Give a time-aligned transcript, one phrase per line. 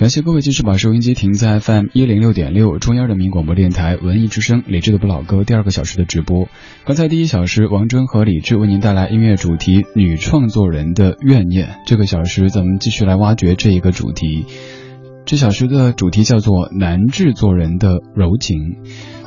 [0.00, 6.48] 感谢各位继续把收音机停在 FM 一零六点六中央人民广播电台文艺之声李志的不老歌第二个小时的直播。
[6.86, 11.76] 刚才第一小时，王铮和李志为您带来音乐主题“女创作人的怨念”。
[11.86, 14.46] 这个小时，咱们继续来挖掘这一个主题。
[15.26, 18.56] 这小时的主题叫做“男制作人的柔情”。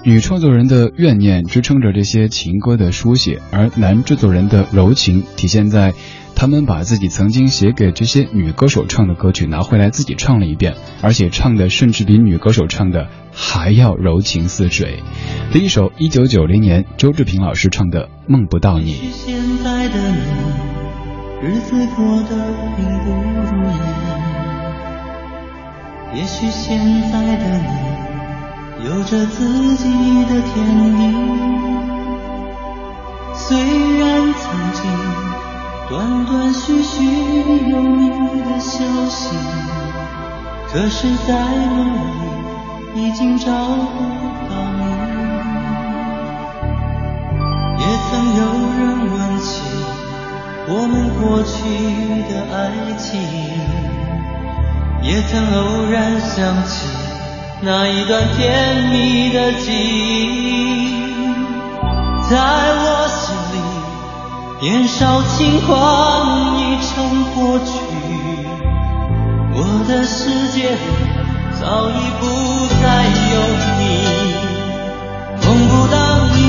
[0.03, 5.94] 女创作人的怨念支撑着这些情歌的书写，而男制作人的柔情体现在。
[6.35, 15.01] 他们把自己曾经写给这些女歌手唱的歌曲拿回来自己唱了一遍，而且唱的甚至比女歌手唱的还要柔情似水。
[15.51, 18.93] 第一首，一九九零年周志平老师唱的《梦不到你》。
[19.13, 20.17] 现在的你，
[21.41, 22.36] 日子过得
[22.75, 23.11] 并不
[23.55, 23.73] 如意。
[26.15, 26.77] 也许现
[27.11, 27.67] 在的你，
[28.86, 29.86] 有着自己
[30.25, 30.53] 的天
[30.97, 31.02] 地。
[33.36, 33.58] 虽
[33.99, 34.43] 然曾
[34.73, 35.33] 经。
[35.94, 37.05] 断断续续
[37.69, 39.30] 有你的消息，
[40.72, 41.36] 可是，在
[41.67, 41.94] 梦
[42.95, 44.02] 里已经找不
[44.49, 44.81] 到你。
[47.77, 48.41] 也曾有
[48.80, 49.61] 人问起
[50.67, 51.53] 我们过去
[52.27, 52.58] 的爱
[52.97, 53.21] 情，
[55.03, 56.33] 也曾偶然想
[56.66, 56.88] 起
[57.61, 58.41] 那一段甜
[58.89, 61.03] 蜜的记忆，
[62.27, 62.36] 在
[62.83, 62.92] 我。
[64.64, 66.95] 年少轻狂已成
[67.36, 67.73] 过去，
[69.52, 69.58] 我
[69.89, 70.72] 的世界
[71.59, 72.23] 早已不
[72.81, 73.36] 再有
[73.78, 73.83] 你，
[75.44, 76.00] 梦不到
[76.31, 76.39] 你，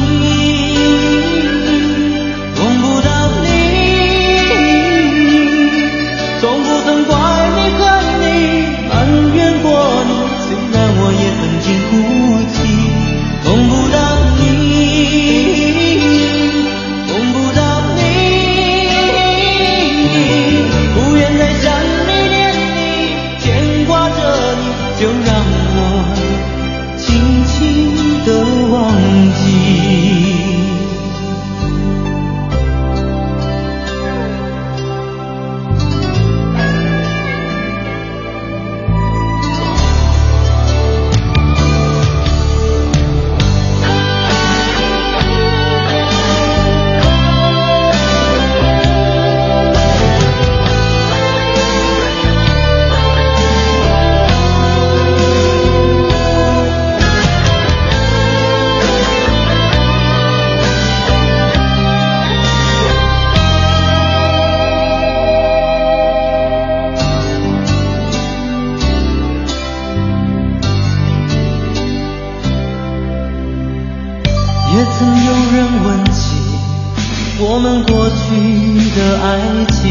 [2.55, 3.11] 梦不到
[3.43, 3.45] 你，
[6.41, 7.12] 从不曾怪
[7.56, 7.83] 你，恨
[8.23, 8.25] 你，
[8.89, 8.93] 埋
[9.34, 9.67] 怨过
[10.06, 12.03] 你，虽然我也曾经哭。
[75.54, 76.34] 人问起
[77.38, 79.84] 我们过去的爱情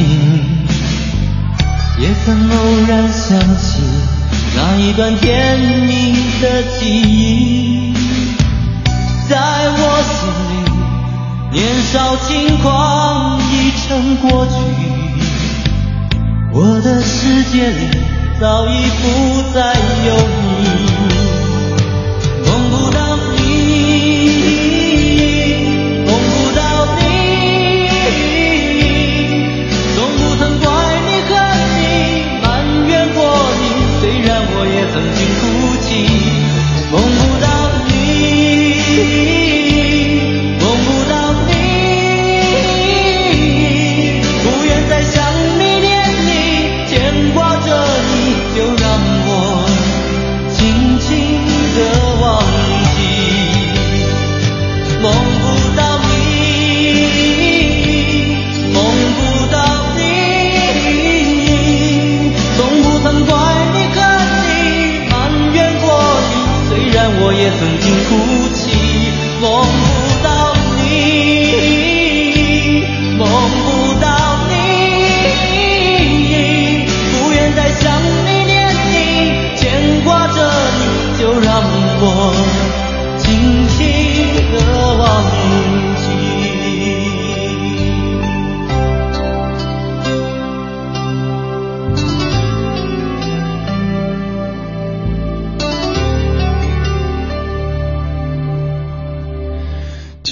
[2.01, 3.81] 也曾偶然想起
[4.57, 7.93] 那一段甜蜜的记忆
[9.29, 10.53] 在我心里
[11.57, 14.51] 年少轻狂已成过去
[16.51, 17.89] 我的世界里
[18.37, 18.71] 早已
[19.01, 19.73] 不再
[20.07, 20.93] 有你。
[22.45, 24.82] 梦不到你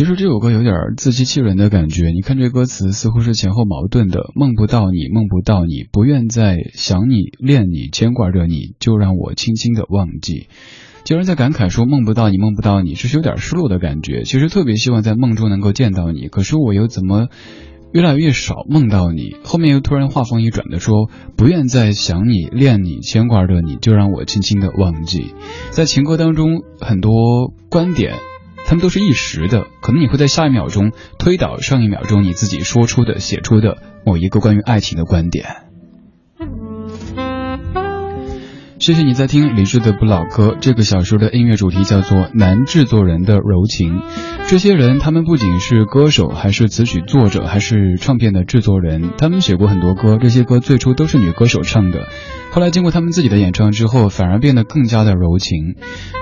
[0.02, 2.08] 其实这首歌有点自欺欺人的感觉。
[2.08, 10.48] 你看这歌词似乎是前后矛盾的，梦不到你，梦不到你，不愿再想你，恋你，牵挂着你，就让我轻轻的忘记。
[11.08, 14.24] 有人在感慨说梦不到你，梦不到你，是有点失落的感觉。
[14.24, 17.28] 其实特别希望在梦中能够见到你，可是我又怎么
[17.94, 19.36] 越来越少梦到你？
[19.44, 25.36] 后面又突然话锋一转的说，不愿再想你，恋你，牵挂着你，就让我轻轻的忘记。
[25.70, 28.16] 在情歌当中，很多观点，
[28.72, 35.46] 他们都是一时的，可能你会在下一秒钟推倒上一秒钟你自己说出的、写出的某一个关于爱情的观点。
[38.80, 40.56] 谢谢你在听李志的不老歌。
[40.62, 44.02] 这个小说的音乐主题叫做男制作人的柔情。
[44.48, 49.12] 这些人，他们不仅是歌手，还是词曲作者，还是唱片的制作人。
[49.18, 52.08] 他们写过很多歌，这些歌最初都是女歌手唱的。
[52.52, 55.76] 后来经过他们自己的演唱之后，反而变得更加的柔情。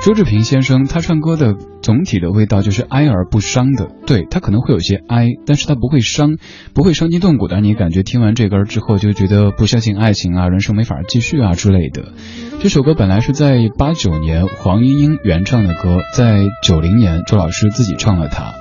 [0.06, 3.88] 周志平先生，他唱歌的总体的味道就是哀而不伤的。
[4.06, 6.38] 对他可能会有些哀，但是他不会伤，
[6.76, 7.60] 不会伤筋动骨的。
[7.62, 12.14] 你感觉听完这歌之后就觉得不相信爱情啊，人生没法继续啊之类的。
[12.62, 18.54] 这首歌本来是在八九年黄莺莺原唱的歌，在九零年周老师自己唱了它。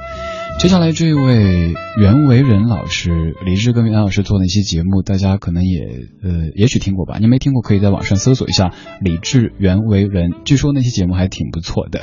[0.58, 5.78] 接下来这位袁惟仁老师，李志跟袁老师做的一期节目，大家可能也
[6.20, 7.18] 呃也许听过吧。
[7.20, 12.00] 你没听过，可以在网上搜索一下李志袁惟仁，据说那期节目还挺不错的。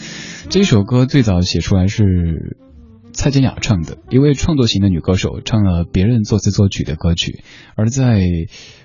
[0.50, 2.58] 这首歌最早写出来是
[3.14, 7.42] 蔡健雅唱的，一位创作型的女歌手唱了别人作词作曲的歌曲，
[7.74, 8.20] 而在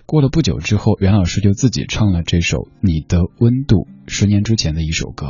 [0.06, 3.76] 过了不久之后，袁老师就自己唱了这首《你的温度》，
[4.08, 5.26] 十年之前的一首歌。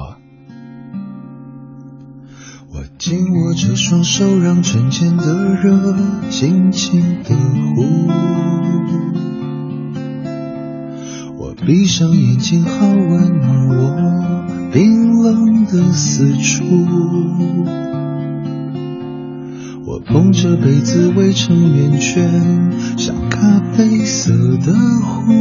[2.72, 5.96] 我紧握着双手，让唇间的热
[6.30, 7.36] 轻轻的
[7.76, 8.08] 呼。
[11.40, 16.64] 我闭上眼睛，好温暖我冰冷的四处。
[19.86, 25.34] 我捧着杯子围成圆圈，像咖啡色的湖。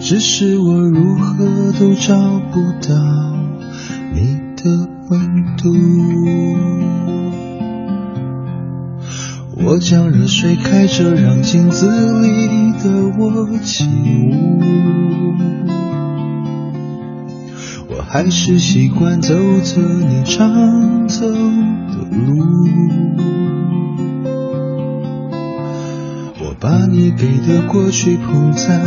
[0.00, 2.16] 只是我如何都找
[2.50, 2.94] 不到
[4.14, 4.88] 你的。
[5.10, 5.74] 温度，
[9.62, 11.86] 我将热水开着，让镜子
[12.22, 14.62] 里的我起舞。
[17.90, 21.36] 我还是习惯走着你常走的
[22.16, 22.46] 路。
[26.40, 28.80] 我把你给的过去捧在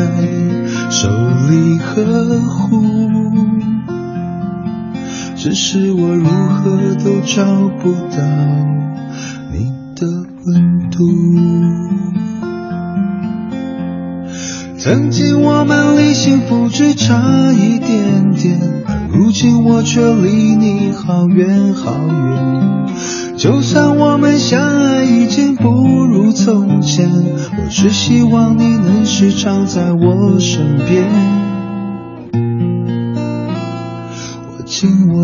[0.89, 1.07] 手
[1.50, 3.44] 里呵护。
[5.45, 7.45] 只是我如何都找
[7.83, 8.18] 不到
[9.53, 10.07] 你的
[10.44, 11.07] 温度。
[14.80, 22.88] 曾经我们离幸福只差一点点，而如今我却离你好远好远。
[23.38, 31.44] 就算我们相爱已经不如从前，我只希望你能时常在我身边。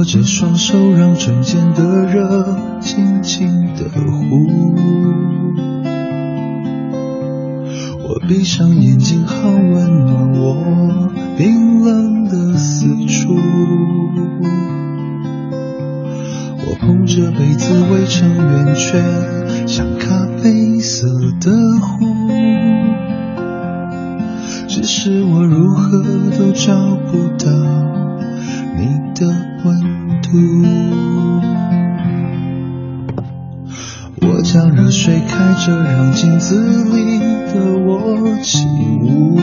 [0.01, 4.73] 握着双手，让唇间的热轻轻的呼。
[8.01, 11.07] 我闭上眼睛，好温暖我
[11.37, 13.35] 冰冷的四处。
[16.65, 21.05] 我捧着杯子围成圆圈，像咖啡色
[21.39, 22.07] 的湖。
[24.67, 26.01] 只是我如何
[26.39, 27.51] 都找不到。
[28.79, 29.50] 你的
[35.11, 38.65] 将热水开着，让镜子里的我起
[39.01, 39.37] 舞。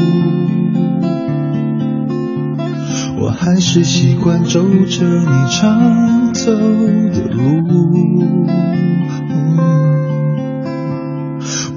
[3.20, 8.46] 我还是习惯走着你常走的路。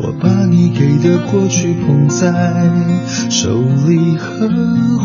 [0.03, 2.69] 我把你给的过去捧在
[3.29, 4.47] 手里呵
[4.99, 5.00] 护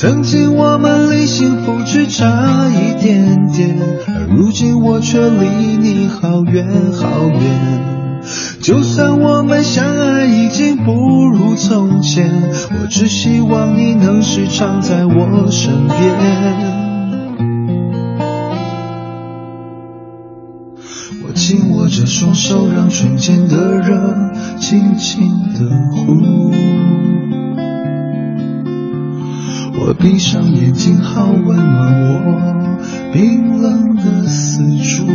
[0.00, 3.76] 曾经我们离幸福只差一点点，
[4.06, 8.22] 而如今我却离你好远好远。
[8.60, 12.30] 就算我们相爱已经不如从前，
[12.80, 15.98] 我只希望你能时常在我身边。
[21.26, 24.14] 我紧握着双手，让唇间的热
[24.60, 26.52] 轻轻的呼。
[29.80, 35.06] 我闭上眼睛，好温暖我冰冷的四处。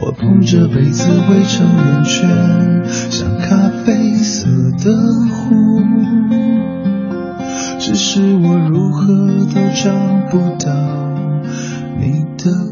[0.00, 2.28] 我捧着杯子围成圆圈，
[3.10, 4.46] 像咖啡色
[4.84, 4.96] 的
[5.28, 5.82] 湖。
[7.78, 9.12] 只是我如何
[9.52, 9.92] 都找
[10.30, 10.72] 不到
[11.98, 12.71] 你的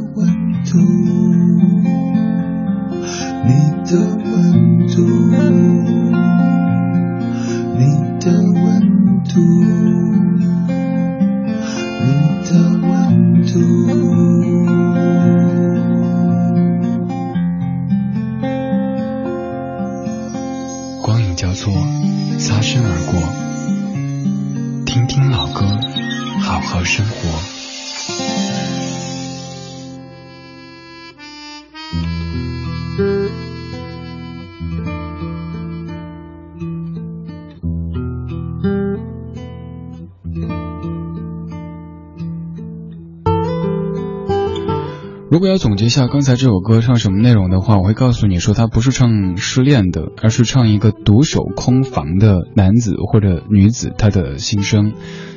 [45.31, 54.93] 如果要总结一下刚才这首歌唱什么内容的话，我会告诉你说，他不是唱失恋的，而是唱一个独守空房的男子或者女子他的心声。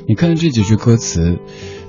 [0.08, 1.40] 你看这几句歌词。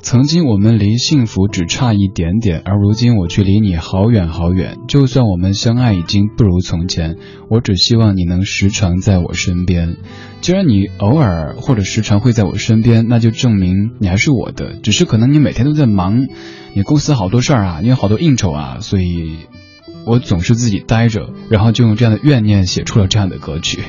[0.03, 4.81] 曾经我们离幸福只差一点点，而如今我却离你好远好远。
[4.87, 7.17] 就算我们相爱已经不如从前，
[7.49, 9.97] 我只希望你能时常在我身边。
[10.43, 14.75] 既然你偶尔或者时常会在我身边，那就证明你还是我的。
[14.83, 16.27] 只是可能你每天都在忙，
[16.75, 19.39] 你公司好多事儿啊，你有好多应酬啊，所以
[20.05, 23.83] 我总是自己待着，然后就用这样的怨念写出了这样的歌曲。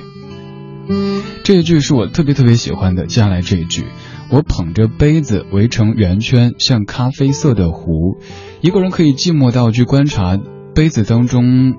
[1.43, 3.83] 这一句是我特别特别喜欢的，接下来这一句。
[4.29, 8.17] 我捧着杯子围成圆圈，像咖啡色的壶。
[8.61, 10.39] 一个人可以寂寞到去观察
[10.73, 11.75] 杯子当中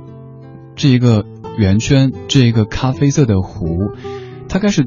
[0.76, 1.24] 这一个
[1.58, 3.66] 圆圈，这一个咖啡色的壶，
[4.48, 4.86] 他该是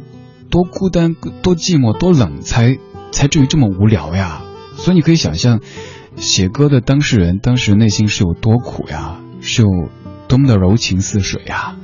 [0.49, 2.77] 多孤单、多寂寞、多冷，才
[3.11, 4.41] 才至于这么无聊呀。
[4.75, 5.59] 所以你可以想象，
[6.15, 9.67] 写歌的当事人当时内心是有多苦呀，是有
[10.29, 11.75] 多么的柔情似水呀。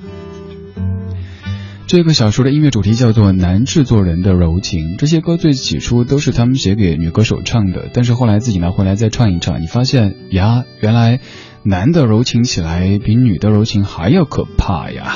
[1.88, 11.20] 这个小说的音乐主题叫做《男制作人的柔情》，这些歌最起初都是他们写给女歌手唱的，但是后来自己拿回来再唱一唱，你发现呀，原来
[11.64, 15.16] 男的柔情起来比女的柔情还要可怕呀。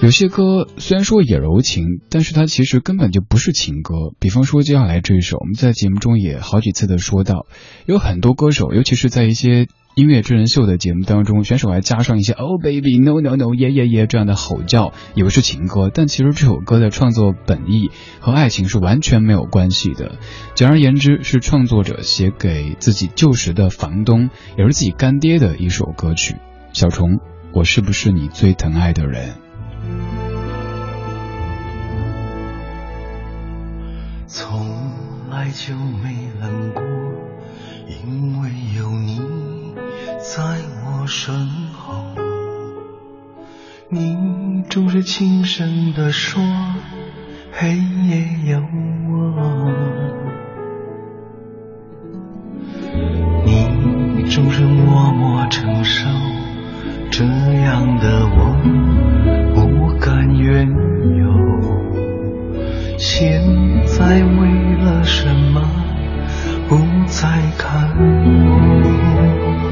[0.00, 3.94] 有些歌虽然说也柔情，但是它其实根本就不是情歌。
[4.18, 7.46] 比方说接下来这一首，我们在节目中也好几次的说到，
[7.84, 9.68] 有很多歌手，尤其是在一些。
[9.94, 20.12] 音乐真人秀的节目当中，选手还加上一些 “Oh baby no no no yeah yeah yeah” 这样的吼叫，以为是情歌，但其实这首歌的创作本意和爱情是完全没有关系的。
[20.54, 26.36] 简而言之，是创作者写给自己旧时的房东，也是自己干爹的一首歌曲。
[26.72, 27.18] 小虫，
[27.52, 29.34] 我是不是你最疼爱的人？
[34.26, 34.70] 从
[35.30, 36.82] 来就没冷过，
[37.86, 39.21] 因为有你。
[40.34, 40.42] 在
[40.86, 41.34] 我身
[41.74, 41.92] 后，
[43.90, 44.16] 你
[44.70, 46.42] 总是轻声地说，
[47.52, 48.58] 黑夜有
[49.10, 49.70] 我。
[53.44, 56.08] 你总是默默承受，
[57.10, 58.56] 这样的我
[59.54, 61.26] 不敢怨尤。
[62.96, 63.38] 现
[63.84, 65.60] 在为了什么
[66.70, 69.71] 不再看我？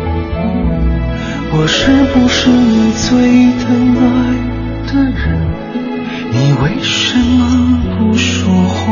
[1.52, 4.04] 我是不是你最疼爱
[4.86, 5.18] 的人？
[6.30, 8.84] 你为什么不说话？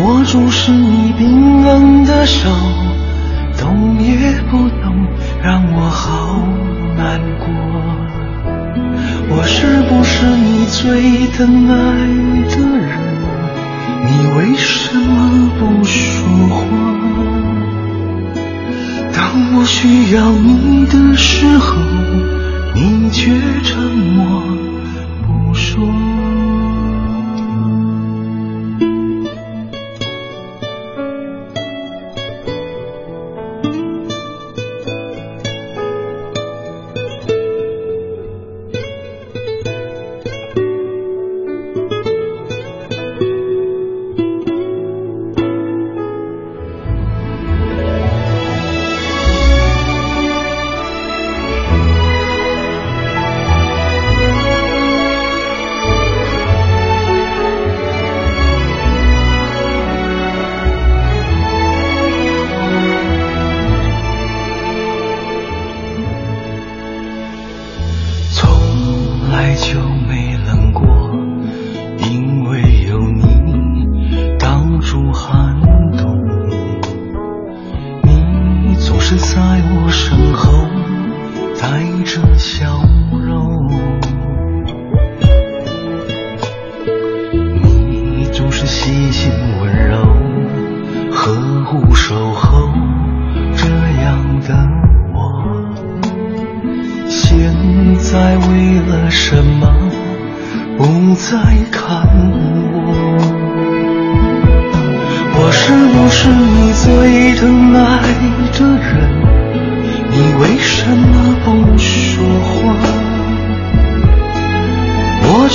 [0.00, 2.50] 握住是你冰冷的手，
[3.58, 4.94] 动也不动，
[5.42, 6.42] 让我好
[6.96, 7.48] 难过。
[9.34, 11.74] 我是不是你最疼爱
[12.50, 13.00] 的人？
[14.04, 16.91] 你为什么不说话？
[19.32, 21.78] 当我需要你的时候，
[22.74, 23.32] 你却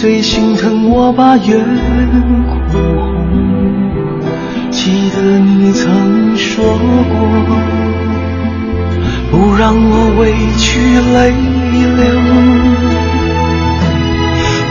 [0.00, 2.16] 最心疼我把眼哭
[2.70, 2.80] 红，
[4.70, 6.80] 记得你曾说过，
[9.30, 10.80] 不让我委屈
[11.12, 11.30] 泪
[11.98, 12.02] 流。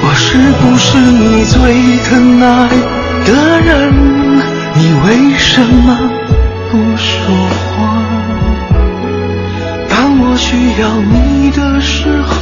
[0.01, 1.59] 我是不是你最
[2.09, 2.67] 疼爱
[3.23, 3.29] 的
[3.61, 3.93] 人？
[4.73, 5.07] 你为
[5.37, 5.95] 什么
[6.71, 7.13] 不说
[7.77, 7.77] 话？
[9.89, 12.38] 当我需要你的时候，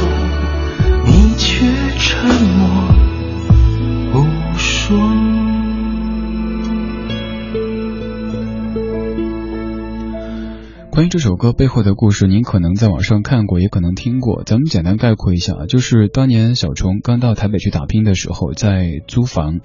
[11.18, 14.44] 这首歌背后的故事，您可能在网上看过，也可能听过。
[14.44, 19.58] 咱们简单概括一下，就是当年小虫刚到台北去打拼的时候，在租房，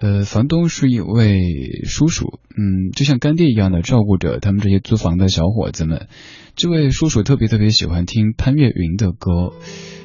[0.00, 1.38] 呃，房东是一位
[1.84, 6.08] 叔叔，嗯，就像干爹一样的照顾着他们这些租房的小伙子们。
[6.56, 9.52] 这位叔叔特别特别喜欢听潘越云的歌。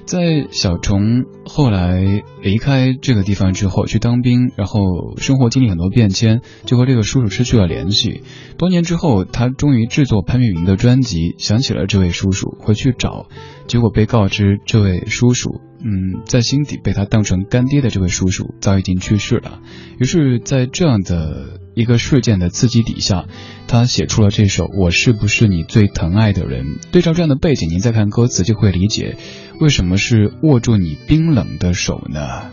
[0.05, 8.21] 在小虫后来离开这个地方之后，去当兵，然后生活经历很多变迁，就和这个叔叔失去了联系。
[8.57, 13.27] 多年之后，他终于制作潘越云的专辑，想起了这位叔叔，回去找，
[13.67, 19.59] 结果被告知这位叔叔，嗯，在心底被他当成干爹的这位叔叔早已经去世了。
[19.99, 23.25] 于是，在这样的一个事件的刺激底下，
[23.67, 26.65] 他写出了这首《我是不是你最疼爱的人》。
[26.93, 29.17] 对照这样的背景，您再看歌词就会理解。
[29.59, 32.49] 为什么是握住你冰冷的手呢？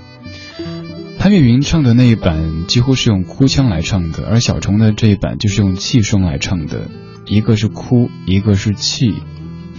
[1.21, 6.91] 潘越云唱的那一版几乎是用哭腔来唱的，而小虫的这一版就是用气声来唱的，
[7.27, 9.15] 一个是哭，一个是气，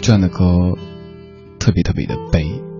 [0.02, 0.78] 这样的歌
[1.60, 2.71] 特别特别的悲。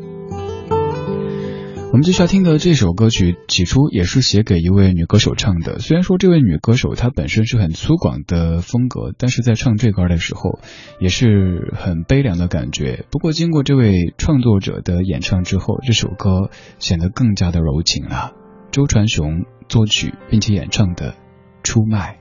[1.92, 5.80] 我们接下来听的这首歌曲，起初也是写给一位女歌手唱的。
[5.80, 10.60] 虽然说这位女歌手她本身是很粗犷的风格，但是在唱这歌的时候，
[11.02, 13.06] 也是很悲凉的感觉。
[13.12, 16.50] 不过经过这位创作者的演唱之后，这首歌
[16.80, 18.32] 显得更加的柔情了。
[18.72, 21.12] 周传雄作曲并且演唱的
[21.62, 22.16] 《出卖》。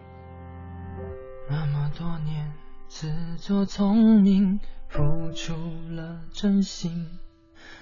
[1.49, 2.55] 那么多年
[2.89, 3.07] 自
[3.37, 5.01] 作聪明，付
[5.33, 5.55] 出
[5.95, 7.07] 了真心。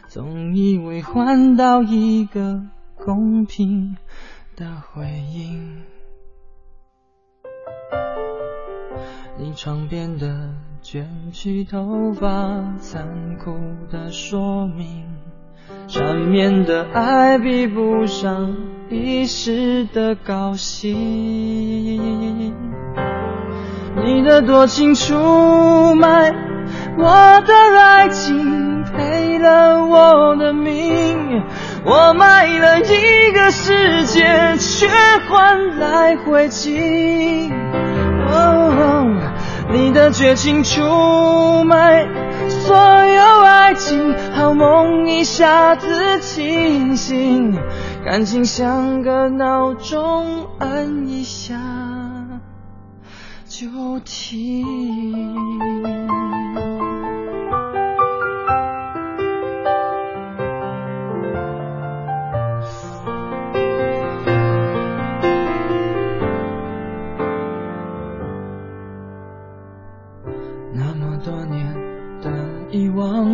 [0.08, 2.62] 总以为换到一个
[2.96, 3.98] 公平
[4.56, 5.82] 的回应，
[9.38, 13.54] 你床边的卷曲头发，残酷
[13.90, 15.04] 的说明，
[15.88, 18.56] 缠绵的爱比不上
[18.88, 20.96] 一时的高兴，
[24.06, 25.14] 你的多情出
[25.94, 26.32] 卖
[26.96, 28.57] 我的爱情。
[29.38, 31.42] 了我的命，
[31.84, 34.88] 我卖了一个世界，却
[35.28, 37.52] 换来灰烬。
[39.70, 42.06] 你的绝情出卖
[42.48, 47.58] 所有爱情，好梦一下子清醒，
[48.04, 51.54] 感情像个闹钟，按一下
[53.46, 54.66] 就停。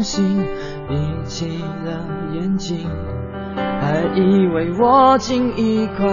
[0.05, 0.47] 心
[0.87, 2.89] 闭起了眼睛，
[3.57, 6.07] 还以为握紧一块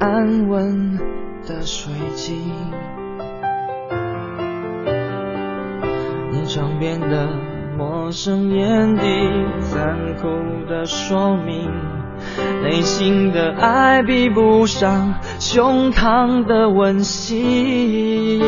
[0.00, 0.98] 安稳
[1.46, 2.36] 的水晶。
[6.32, 7.28] 你床边的
[7.78, 9.02] 陌生眼底，
[9.60, 10.28] 残酷
[10.68, 11.70] 的说明，
[12.64, 18.40] 内心的爱比不上胸膛的温馨。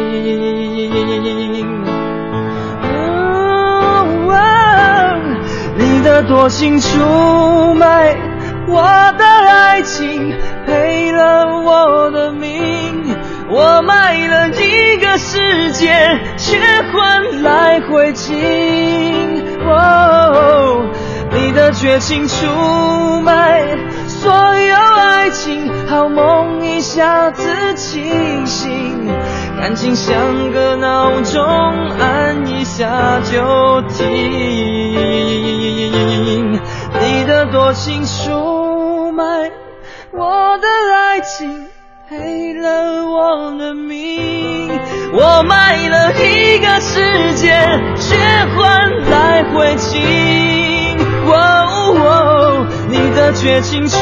[6.02, 8.16] 你的多情出卖
[8.66, 8.82] 我
[9.16, 10.34] 的爱情，
[10.66, 13.14] 赔了我的命，
[13.48, 15.94] 我卖了一个世界，
[16.36, 16.58] 却
[16.92, 18.32] 换来灰烬。
[21.30, 23.62] 你的绝情出卖
[24.08, 29.08] 所有爱情好梦一下子清醒，
[29.58, 31.42] 感情像个闹钟，
[31.98, 34.02] 按一下就停。
[37.00, 39.50] 你的多情出卖
[40.12, 41.68] 我的爱情，
[42.08, 44.70] 赔了我的命。
[45.12, 47.52] 我卖了一个世界，
[47.96, 48.16] 却
[48.56, 50.00] 换来灰烬。
[51.24, 53.96] 哦，你的绝情出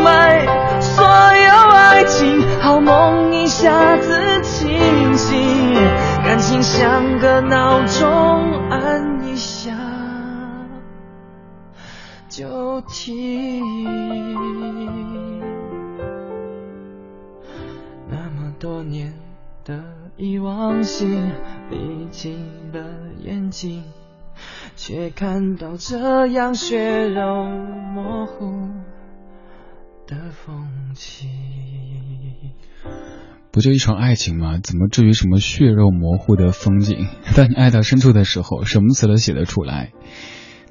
[0.00, 0.46] 卖
[0.80, 1.65] 所有
[1.96, 5.74] 爱情，好梦一下子清醒，
[6.22, 9.72] 感情像个闹钟，按一下
[12.28, 13.64] 就停。
[18.10, 19.14] 那么多年
[19.64, 19.82] 的
[20.18, 21.32] 遗忘性，
[21.70, 22.84] 历尽了
[23.24, 23.82] 眼睛。
[24.76, 27.44] 却看到这样血肉
[27.94, 28.68] 模糊
[30.06, 31.28] 的风景。
[33.50, 34.58] 不就一场爱情吗？
[34.62, 37.06] 怎么至于什么血肉模糊的风景？
[37.34, 39.92] 当你爱到深处的时候，什么词都写得出来。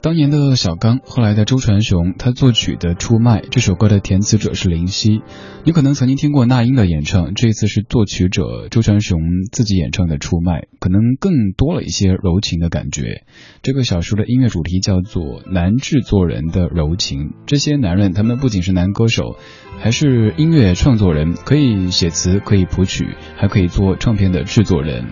[0.01, 5.21] 当年的小刚，后来的周传雄，他作曲的《出卖》这首歌的填词者是林夕。
[5.63, 9.19] 你可能曾经听过那英的演唱，这次是作曲者周传雄
[9.51, 13.23] 自己演唱的《出卖》，可能更多了一些柔情的感觉。
[13.63, 17.31] 这个小说的音乐主题叫做“男制作人的柔情”。
[17.47, 19.37] 这些男人，他们不仅是男歌手，
[19.79, 25.07] 还是音乐创作人，可以写词，可以谱曲，还可以做唱片的制作人。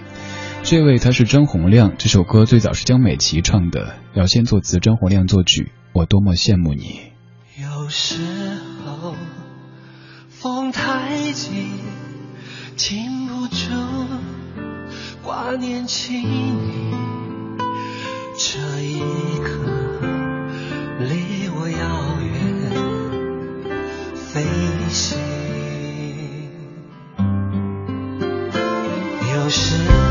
[0.64, 5.74] 这位他是张洪亮，这首歌最早是江美琪唱的，姚先作词，张洪亮作曲。
[5.92, 7.02] 我多么羡慕你。
[7.62, 8.16] 有时
[8.86, 9.14] 候
[10.30, 11.68] 风太急，
[12.78, 13.66] 禁不住
[15.22, 16.96] 挂念起你。
[18.38, 19.00] 这一
[19.44, 19.60] 刻
[21.02, 22.18] 离我遥
[23.68, 23.76] 远，
[24.16, 24.44] 飞
[24.90, 25.20] 行。
[29.36, 30.03] 有时。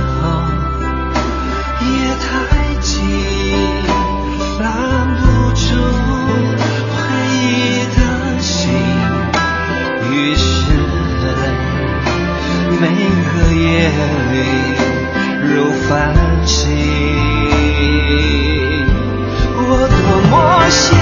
[13.83, 14.37] 夜里
[15.42, 16.14] 如繁
[16.47, 16.71] 星。
[19.55, 20.33] 我多么
[20.71, 21.02] 想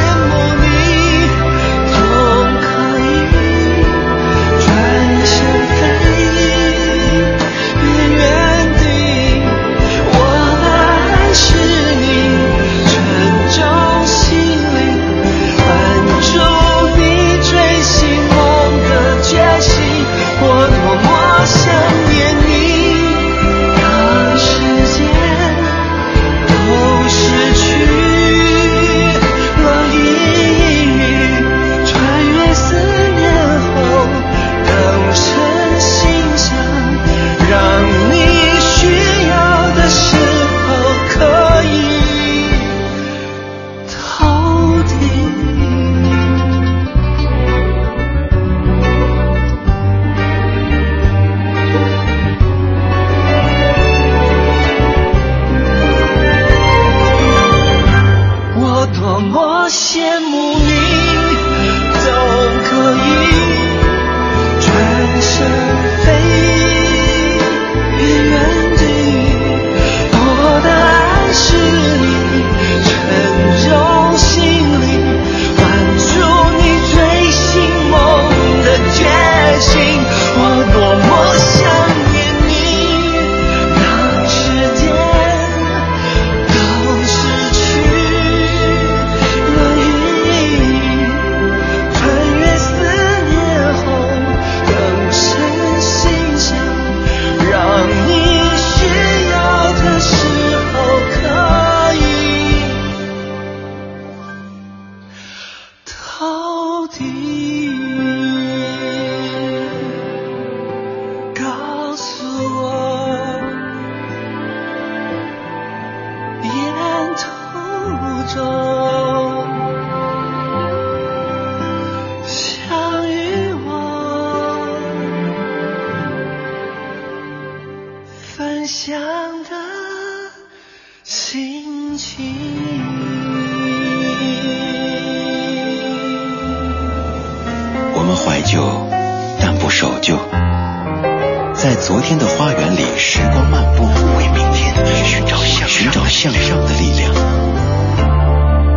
[141.91, 143.83] 昨天的花园里时光漫步，
[144.17, 144.73] 为明天
[145.05, 147.13] 寻找向寻找向上的力量。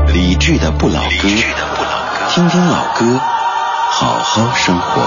[0.07, 1.27] 理智的不老歌，
[2.31, 3.19] 听听老歌，
[3.91, 4.99] 好好生活。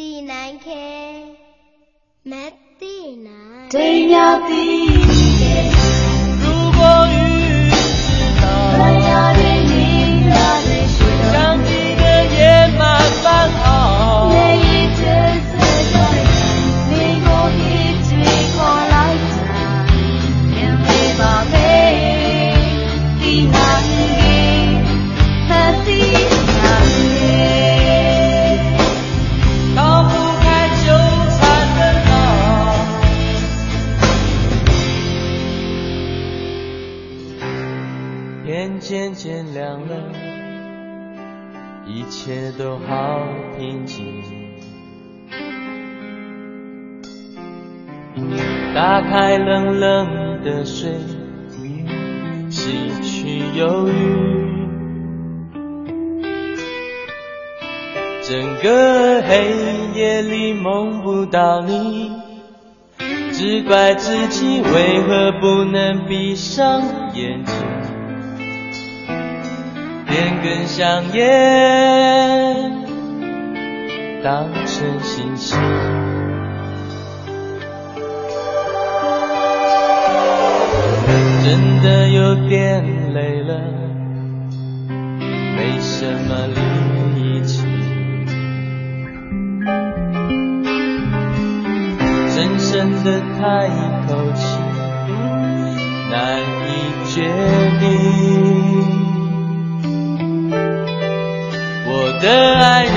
[0.00, 0.86] တီနိုင်ခဲ
[2.30, 2.32] မ
[2.80, 3.76] တီနိုင်တ
[4.12, 4.99] ရားပြီး
[42.30, 43.26] 切都好
[43.58, 44.06] 平静。
[48.72, 50.92] 打开冷冷的水，
[52.48, 53.92] 洗去忧郁。
[58.22, 62.12] 整个黑夜里梦不到你，
[63.32, 66.80] 只怪自己为何不能闭上
[67.12, 67.79] 眼睛。
[70.20, 72.70] 点根香烟，
[74.22, 75.56] 当成信息。
[81.42, 83.62] 真的有点累了，
[85.56, 87.64] 没什么力气，
[92.28, 94.58] 深深的叹一口气，
[96.10, 96.68] 难以
[97.06, 97.22] 决
[97.80, 98.59] 定。
[102.20, 102.92] 的爱人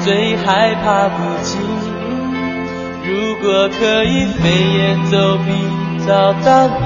[0.00, 1.58] 最害怕孤寂，
[3.04, 5.52] 如果可以飞檐走壁
[6.06, 6.84] 找到你，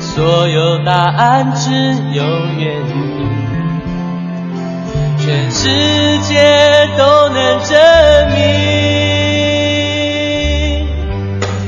[0.00, 1.70] 所有答案只
[2.14, 2.24] 有
[2.58, 2.90] 愿意，
[5.18, 6.32] 全世界
[6.96, 7.76] 都能证
[8.34, 8.38] 明。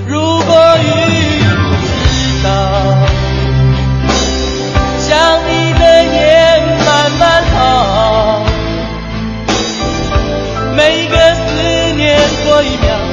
[0.09, 0.87] 如果遇
[12.57, 13.06] 这一秒。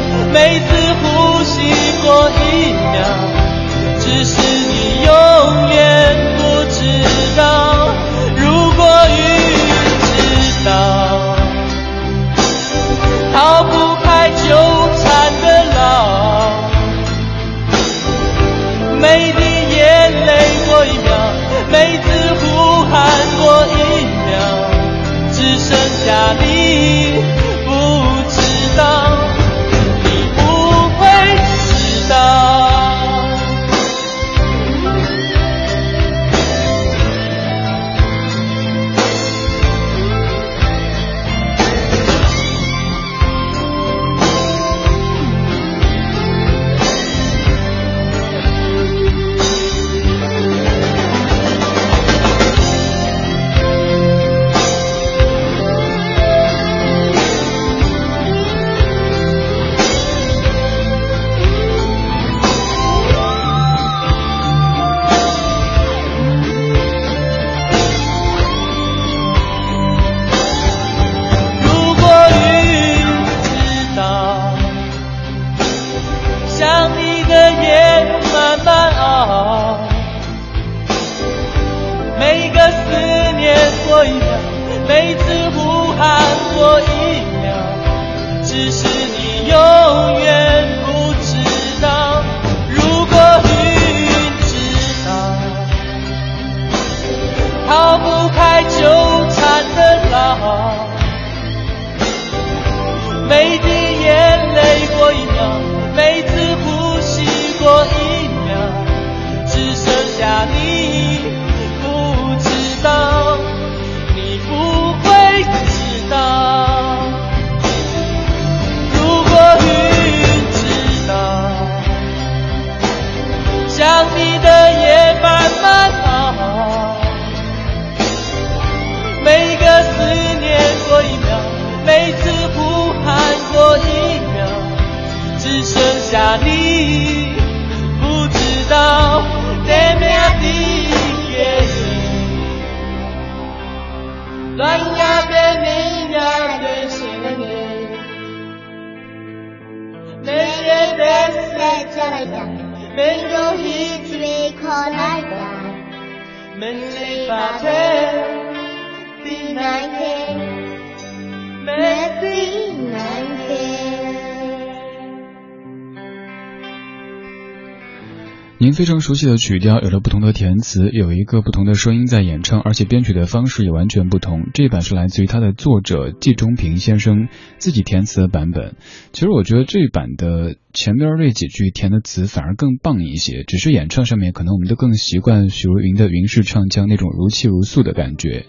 [168.83, 174.49] 非常熟悉的曲调有了不同的填词，有一个不同的声音在演唱，而且编曲的方式也完全不同。
[174.53, 178.75] 这版是来自于他的作者季中平先生自己填词的版本。
[179.13, 188.45] 其实我觉得这版的前边那几句填的词反而更棒一些，只是演唱上面可能我们都更习惯许茹芸的云式唱腔那种如泣如诉的感觉。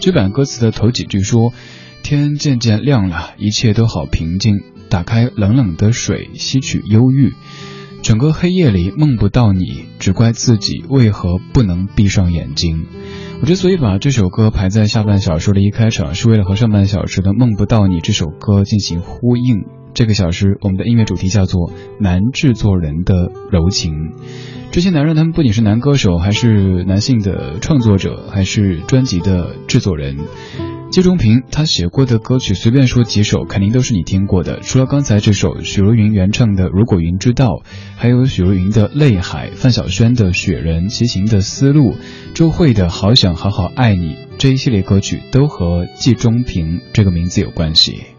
[0.00, 1.52] 这版歌词的头几句说
[2.02, 7.34] ：“天渐渐亮了，一切都好平静，打开冷冷的水，吸取忧郁。”
[8.04, 12.84] 整个黑夜里梦不到你，只怪自己为何不能闭上眼睛。
[13.40, 19.64] 我之所以把这首歌排在下半小时的一开场，是为了和上半小时的《梦不到你》这首歌进行呼应。
[19.94, 23.94] 这个小时我们的音乐主题叫做“男制作人的柔情”。
[24.70, 30.18] 这些男人，他们不仅是男歌手，还是男性的创作者，还是专辑的制作人。
[30.94, 34.60] 季中平他写过的歌曲，随便说几首，肯定都是你听过的。
[34.60, 37.46] 除了刚才这首许茹芸原唱的《如果云知道》，
[37.96, 41.94] 还有许茹芸的《泪海》，范晓萱的《雪人》，齐秦的《思路》，
[42.32, 48.13] 周蕙的《好想好好爱你》，这一系列歌曲都和季中平这个名字有关系。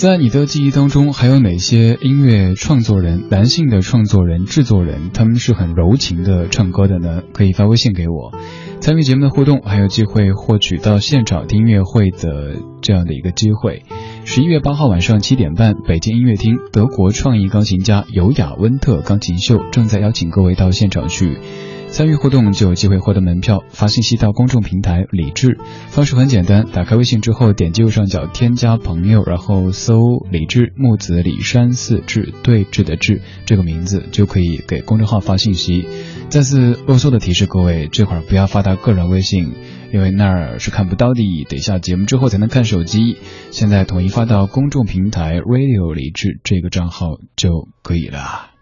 [0.00, 7.20] 在你的记忆当中，还有哪些音乐创作人、男性的创作人、制作人，他们是很柔情的唱歌的呢？
[7.34, 8.32] 可以发微信给我。
[8.80, 13.82] 参与节目的互动，还有机会获取到现场听音乐会的这样的一个机会。
[14.24, 21.36] 十一月八号晚上七点半，北京音乐厅，德国创意钢琴家尤雅温特钢琴秀正在邀请各位到现场去。
[21.90, 25.58] 参与互动就有机会获得门票，发信息到公众平台“李智”，
[25.90, 29.96] 方式很简单，打开微信之后点击右上角添加朋友，然后搜
[30.30, 35.86] “李智木子李山寺志对峙的志”这个名字，就可以给公众号发信息。
[36.30, 39.52] 再次啰嗦的提示各位，这会儿不要发到个人微信，
[39.92, 43.18] 因为那儿是看不到的，得下节目之后才能看手机。
[43.50, 48.59] 现在统一发到公众平台 “radio 李智”这个账号就可以了。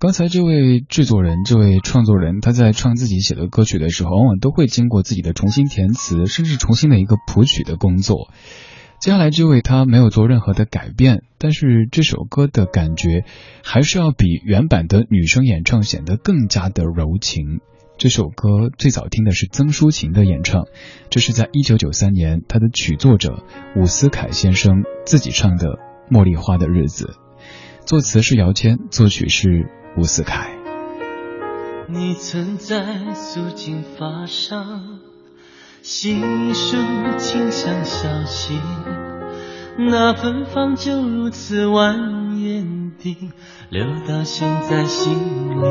[0.00, 8.30] 刚才这位制作人、这位创作人，他在唱自己写的歌曲的时候，往往都会经过自己的重新填词，甚至重新的一个谱曲的工作。
[9.00, 13.24] 接下来这位他没有做任何的改变，但是这首歌的感觉
[13.64, 17.58] 还是要比原版的女生演唱显得更加的柔情。
[17.96, 20.66] 这首歌最早听的是曾淑琴的演唱，
[21.10, 23.42] 这是在一九九三年他的曲作者
[23.74, 25.66] 伍思凯先生自己唱的
[26.08, 27.16] 《茉莉花的日子》，
[27.84, 29.68] 作词是姚谦，作曲是。
[29.96, 30.50] 伍思凯，
[31.88, 35.00] 你曾在素净发上
[35.82, 36.20] 细
[36.54, 36.76] 数
[37.18, 38.60] 清香小溪，
[39.76, 43.30] 那芬芳就如此蜿蜒地
[43.70, 45.66] 流到现在心里。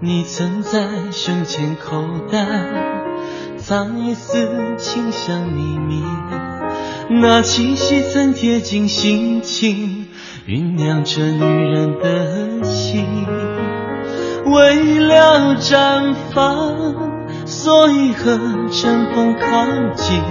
[0.00, 2.46] 你曾在胸前口袋
[3.56, 6.02] 藏一丝清香秘密，
[7.08, 10.03] 那气息曾贴近心情。
[10.46, 11.40] 酝酿着女
[11.72, 13.06] 人的心，
[14.44, 18.38] 为了绽放，所以和
[18.70, 20.22] 阵风靠近；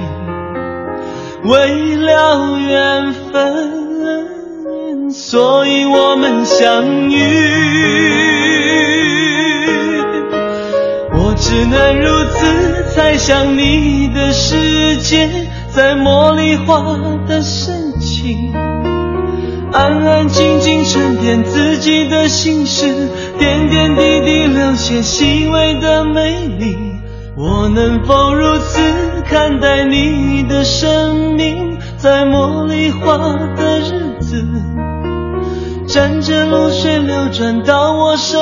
[1.45, 7.17] 为了缘分，所以我们相遇。
[11.15, 15.27] 我只能如此猜想你的世界，
[15.71, 16.83] 在茉莉花
[17.27, 18.53] 的深情。
[19.73, 23.09] 安安静静沉淀自己的心事，
[23.39, 26.77] 点点滴滴留下细微的美丽。
[27.35, 28.79] 我能否如此
[29.25, 31.75] 看待你的生命？
[31.97, 33.17] 在茉莉花
[33.55, 34.45] 的日子，
[35.87, 38.37] 沾着露水流转到我手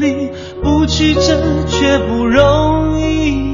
[0.00, 0.30] 里，
[0.62, 3.51] 不曲折却不容易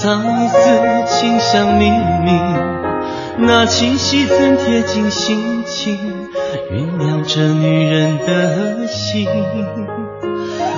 [0.00, 0.56] 藏一丝
[1.06, 2.32] 清香秘密，
[3.36, 6.26] 那气息曾贴近心情，
[6.72, 9.28] 酝酿着女人的心。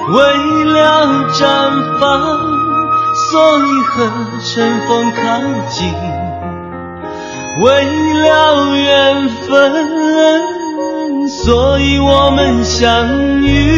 [0.09, 0.25] 为
[0.73, 2.41] 了绽放，
[3.31, 4.11] 所以和
[4.45, 5.21] 尘封靠
[5.69, 5.95] 近；
[7.63, 7.85] 为
[8.23, 13.71] 了缘分，所以我们相遇。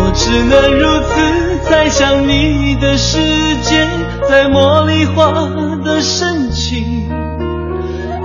[0.00, 0.97] 我只能如
[1.70, 3.18] 在想你的世
[3.62, 3.86] 界，
[4.28, 5.32] 在茉莉花
[5.84, 7.08] 的深情。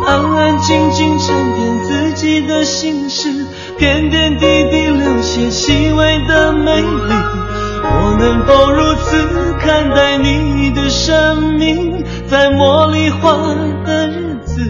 [0.06, 3.46] 安安静静沉淀自己的心事，
[3.78, 7.14] 点点滴滴留下细微的美丽。
[7.86, 12.04] 我能否如此看待你的生命？
[12.30, 13.32] 在茉莉花
[13.86, 14.62] 的日子，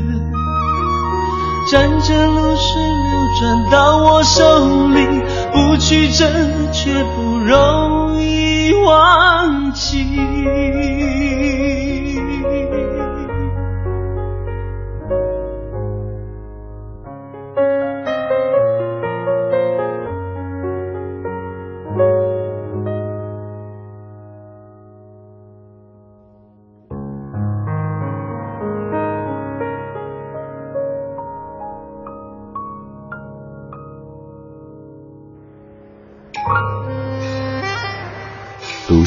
[1.72, 5.08] 沾着露水流转到我手里，
[5.52, 6.26] 不曲折
[6.72, 11.43] 却不容易忘记。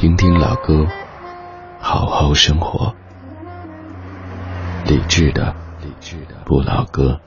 [0.00, 0.86] 听听老歌，
[1.76, 2.94] 好好生活。
[4.84, 5.56] 理智的，
[6.46, 7.20] 不老歌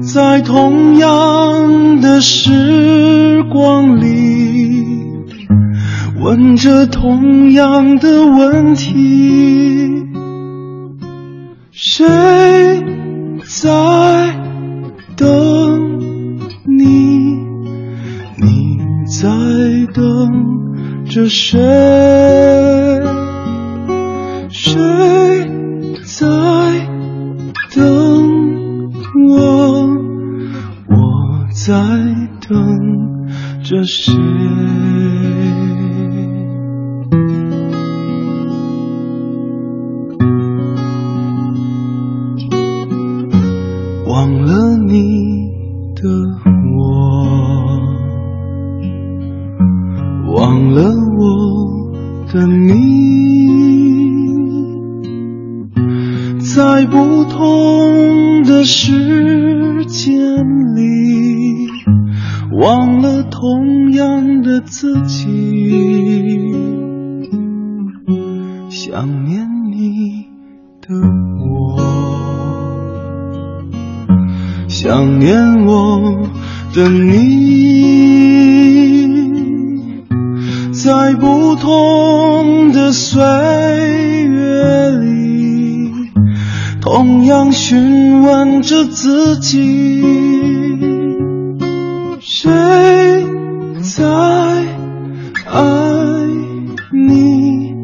[0.00, 4.86] 在同样的时光里
[6.22, 10.02] 问着同样的问题
[11.72, 12.06] 谁
[13.44, 13.68] 在
[15.14, 15.28] 等
[16.64, 17.36] 你？
[18.38, 18.78] 你
[19.20, 19.28] 在
[19.92, 20.02] 等
[21.04, 22.47] 着谁？
[88.86, 90.02] 自己
[92.20, 92.50] 谁
[93.82, 94.04] 在
[95.46, 95.62] 爱
[96.92, 97.74] 你？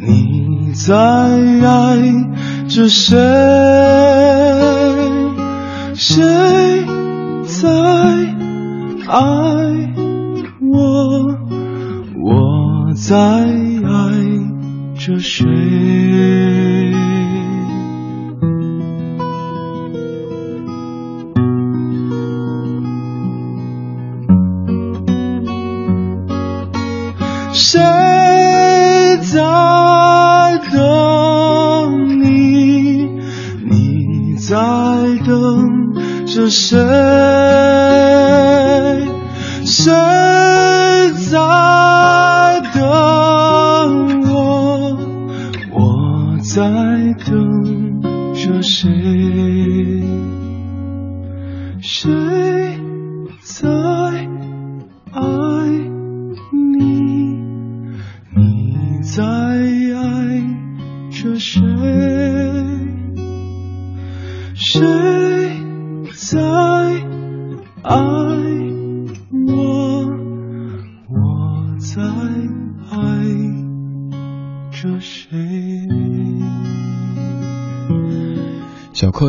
[0.00, 1.96] 你在爱
[2.68, 3.16] 着谁？
[5.94, 6.16] 谁
[7.44, 7.68] 在
[9.08, 9.65] 爱？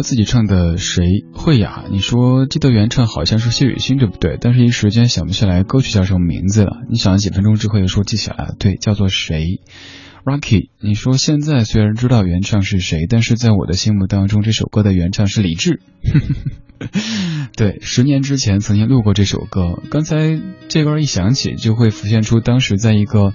[0.08, 1.04] 自己唱的《谁
[1.34, 4.38] 会呀》，你说记得原唱好像是谢雨欣，对不对？
[4.40, 6.78] 但是一时间想不起来歌曲叫什么名字了。
[6.90, 9.44] 你想了几分钟之后又说记起来了，对，叫做《谁》。
[10.24, 15.82] Rocky，你说现在虽然知道原唱是谁，但是在我的心目当中，这首歌的原唱是李志。
[17.58, 19.82] 对，十年之前曾经录过这首歌。
[19.92, 20.40] 刚才
[20.70, 23.34] 这歌一响起，就会浮现出当时在一个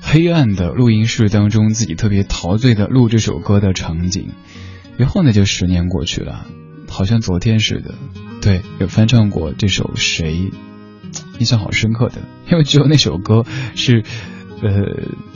[0.00, 4.28] 黑暗的录音室当中，自己特别陶醉的录这首歌的场景。
[4.96, 6.46] 然后呢，就十年过去了，
[6.88, 7.94] 好像昨天似的。
[8.40, 10.34] 对，有翻唱过这首《谁》，
[11.38, 14.04] 印象好深刻的， 因为只有那首歌是。
[14.64, 14.70] 呃，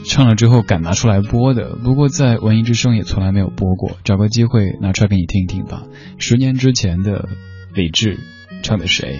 [0.05, 5.83] 唱了之后敢拿出来播的，不过在文艺之声也从来没有播过，找个机会拿出来给你听一听吧。
[6.17, 7.27] 十年之前的
[7.73, 8.17] 李志
[8.63, 9.19] 唱的谁？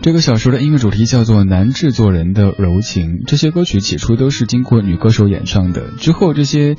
[0.00, 3.24] 这个小说的音乐主题叫做男制作人的柔情。
[3.26, 6.76] 这些歌曲起初都是经过女歌手演唱的，之后这些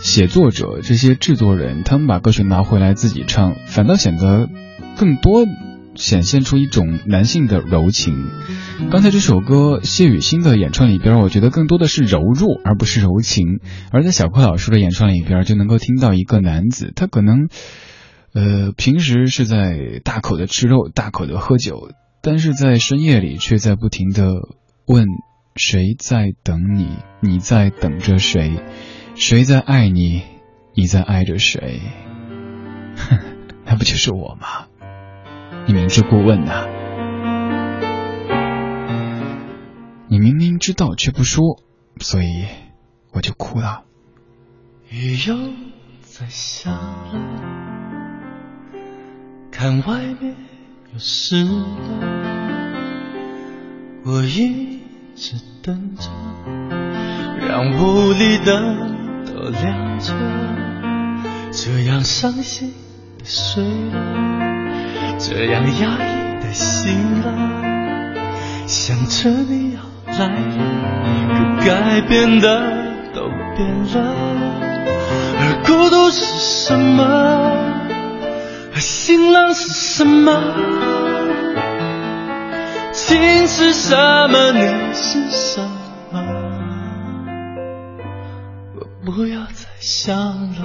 [0.00, 4.48] 写作者、这些制作人，他们把歌曲拿回来自己唱，反倒显得
[4.96, 5.44] 更多。
[5.96, 8.28] 显现出一种男性的柔情。
[8.90, 13.58] 刚才这首歌谢雨欣的演唱里边，我觉得更多的是柔弱，而不是柔情。
[13.90, 17.48] 而在小柯老师的演唱里边，就能够听到一个男子，他可能，
[18.32, 21.90] 呃，平时是在大口的吃肉，大口的喝酒，
[22.22, 24.48] 但是在深夜里却在不停的
[24.86, 25.06] 问：
[25.56, 26.98] 谁在等你？
[27.20, 28.62] 你在等着谁？
[29.14, 30.22] 谁在爱你？
[30.74, 31.80] 你在爱着谁？
[32.96, 33.18] 哼，
[33.64, 34.66] 那不就是我吗？
[35.66, 36.66] 你明知故问呐！
[40.08, 41.62] 你明明知道却不说，
[42.00, 42.46] 所以
[43.12, 43.84] 我就哭了。
[44.90, 45.36] 雨又
[46.02, 47.12] 在下了，
[49.50, 50.34] 看外面
[50.92, 51.46] 有时，
[54.04, 54.80] 我一
[55.14, 56.10] 直等着，
[57.46, 60.12] 让屋里灯都亮着，
[61.52, 62.74] 这样伤心
[63.18, 64.00] 的睡了。
[65.20, 67.26] 这样压抑的醒了，
[68.66, 70.38] 想着你要来了，
[71.36, 72.44] 可该变的
[73.14, 73.98] 都变了。
[75.38, 77.78] 而孤独是什么？
[79.10, 80.30] 而心冷是什么？
[82.92, 83.96] 情是什
[84.28, 84.52] 么？
[84.52, 84.60] 你
[84.94, 85.60] 是什
[86.12, 86.22] 么？
[88.76, 90.62] 我不要再想了，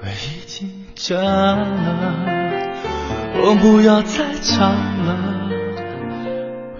[0.00, 1.58] 我已经倦了。
[3.44, 4.74] 我不要再唱
[5.04, 5.48] 了，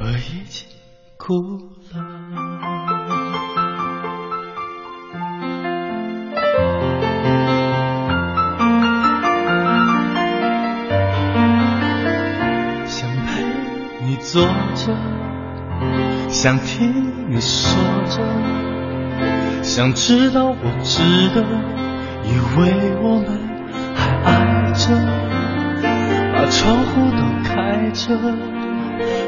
[0.00, 0.66] 我已经
[1.16, 1.32] 哭
[14.32, 14.42] 坐
[14.74, 14.96] 着，
[16.30, 17.78] 想听你说
[18.08, 18.18] 着，
[19.62, 21.02] 想知道我值
[21.34, 21.44] 得，
[22.24, 23.28] 以为我们
[23.94, 24.88] 还爱着。
[26.32, 28.16] 把窗户都开着，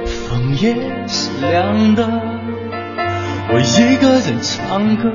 [0.07, 0.74] 风也
[1.07, 2.09] 是凉的。
[3.52, 5.12] 我一个人唱歌，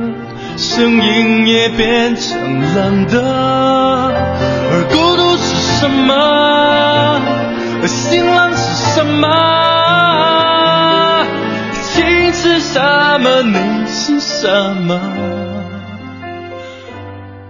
[0.55, 2.39] 声音也变成
[2.75, 3.19] 冷的。
[4.71, 6.13] 而孤独是什么？
[7.81, 9.78] 而心冷是什么？
[12.41, 12.79] 是什
[13.19, 13.41] 么？
[13.41, 14.97] 你是什么？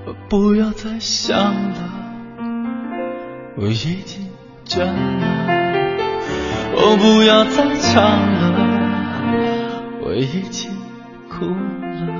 [0.07, 1.77] 我不要再想了，
[3.55, 4.27] 我已经。
[4.65, 4.91] 倦了，
[6.75, 8.43] 我不要再唱了，
[10.01, 10.71] 我已经
[11.27, 12.18] 哭了。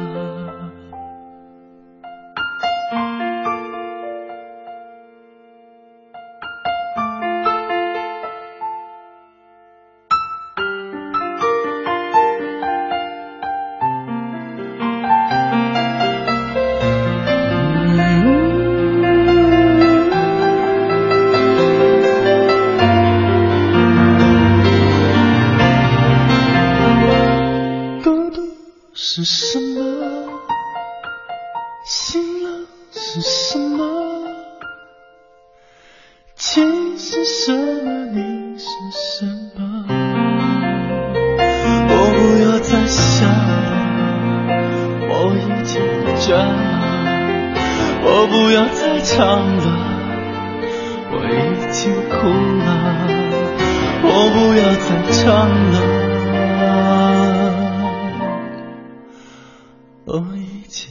[60.12, 60.90] 我已经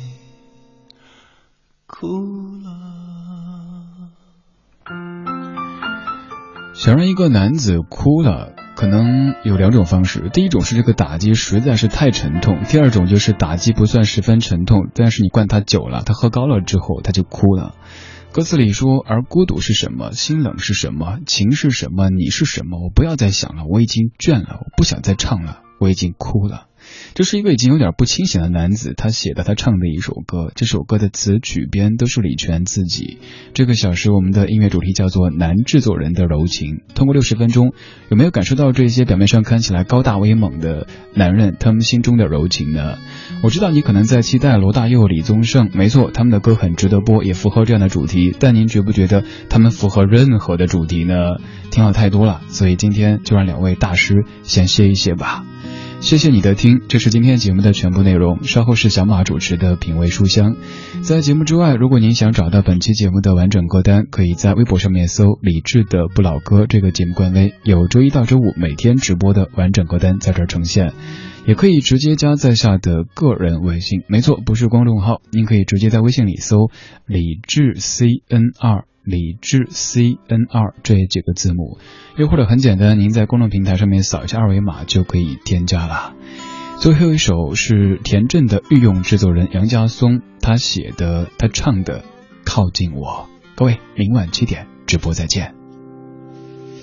[1.89, 2.07] 哭
[2.63, 4.11] 了。
[6.75, 10.31] 想让一个男子哭了，可能有两种方式。
[10.33, 17.75] 第一种是这个打击实在是太沉痛；第二种就是打击不算十分沉痛，但是你灌他酒了，他喝高了之后他就哭了。
[18.31, 20.13] 歌词里说：“而孤独是什么？
[20.13, 21.19] 心冷是什么？
[21.27, 22.09] 情是什么？
[22.09, 22.79] 你是什么？
[22.85, 26.67] 我不要再想了，我已经倦了，我不想再唱了，我已经哭了。”
[27.15, 30.53] 这是一个已经有点不清醒的男子，他写的他唱的一首歌。
[30.55, 33.19] 这首歌的词曲编都是李泉自己。
[33.55, 36.83] 这个小时我们的音乐主题叫做男制作人的柔情。
[36.95, 37.73] 通过六十分钟，
[38.11, 42.99] 有没有感受到这些表面上看起来高大威猛的男人他们心中的柔情呢？
[43.43, 48.35] 我知道你可能在期待罗大佑、李宗盛，没错，他们的歌很值得播，也符合这样的主题。
[48.39, 51.15] 但您觉不觉得他们符合任何的主题呢？
[51.71, 55.45] 听了太多了，所以今天就让两位大师先歇一歇吧。
[56.01, 58.43] 谢谢你的听，这是今天节目的全部内容。
[58.45, 60.57] 稍后是小马主持的品味书香。
[61.03, 70.93] 在节目之外，如果您想找到本期节目的完整歌单，可以在微博上面搜“李志的不老歌”这个节目官微，有周一到周五每天直播的完整歌单在这儿呈现。
[71.47, 76.71] 也可以直接加在下的个人微信，没错，不是公众号，您可以直接在微信里搜
[77.07, 78.85] “李志 C N 二”。
[79.03, 81.79] 理智 cnr 这几个字母
[82.17, 86.15] 又或者很简单您在公众平台上面扫一下二维码就可以添加了
[86.79, 92.05] 最后一首是田震的御用制作人杨家松他写的他唱的
[92.45, 95.59] 靠近我各位明晚七点直播再见。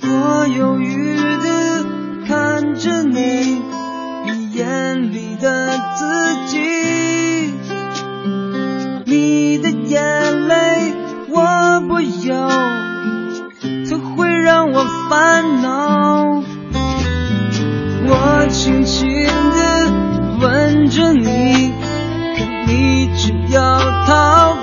[0.01, 1.85] 我犹豫的
[2.27, 3.61] 看着你
[4.25, 6.05] 你眼里的自
[6.47, 6.59] 己
[9.05, 10.74] 你的眼泪
[11.95, 12.35] 我有，
[13.85, 16.43] 怎会让我烦恼？
[18.05, 19.93] 我轻轻的
[20.41, 21.71] 吻着你，
[22.35, 24.54] 可你却要逃。